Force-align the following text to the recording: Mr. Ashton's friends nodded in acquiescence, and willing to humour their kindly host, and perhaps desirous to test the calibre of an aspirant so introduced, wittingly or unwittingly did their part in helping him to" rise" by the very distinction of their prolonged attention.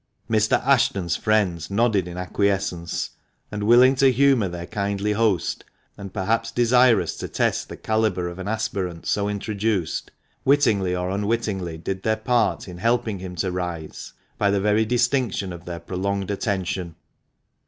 Mr. 0.27 0.59
Ashton's 0.65 1.15
friends 1.15 1.69
nodded 1.69 2.07
in 2.07 2.17
acquiescence, 2.17 3.11
and 3.51 3.61
willing 3.61 3.93
to 3.97 4.11
humour 4.11 4.47
their 4.47 4.65
kindly 4.65 5.11
host, 5.11 5.63
and 5.95 6.11
perhaps 6.11 6.49
desirous 6.49 7.15
to 7.17 7.27
test 7.27 7.69
the 7.69 7.77
calibre 7.77 8.25
of 8.27 8.39
an 8.39 8.47
aspirant 8.47 9.05
so 9.05 9.29
introduced, 9.29 10.09
wittingly 10.43 10.95
or 10.95 11.11
unwittingly 11.11 11.77
did 11.77 12.01
their 12.01 12.15
part 12.17 12.67
in 12.67 12.79
helping 12.79 13.19
him 13.19 13.35
to" 13.35 13.51
rise" 13.51 14.13
by 14.39 14.49
the 14.49 14.59
very 14.59 14.85
distinction 14.85 15.53
of 15.53 15.65
their 15.65 15.79
prolonged 15.79 16.31
attention. 16.31 16.95